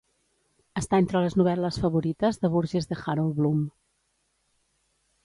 [0.79, 3.61] Està entre les novel·les favorites de Burgess de Harold Bloom.